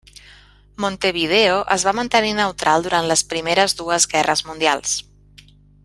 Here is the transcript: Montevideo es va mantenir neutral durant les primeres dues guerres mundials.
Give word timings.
Montevideo 0.85 1.59
es 1.75 1.85
va 1.89 1.93
mantenir 1.99 2.31
neutral 2.39 2.87
durant 2.89 3.11
les 3.13 3.23
primeres 3.35 3.79
dues 3.83 4.11
guerres 4.15 4.43
mundials. 4.49 4.99